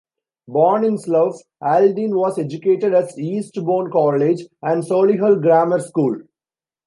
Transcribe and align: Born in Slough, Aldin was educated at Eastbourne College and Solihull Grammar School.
Born 0.47 0.83
in 0.83 0.97
Slough, 0.97 1.37
Aldin 1.61 2.15
was 2.15 2.39
educated 2.39 2.91
at 2.95 3.15
Eastbourne 3.19 3.91
College 3.91 4.41
and 4.63 4.81
Solihull 4.81 5.39
Grammar 5.39 5.79
School. 5.79 6.21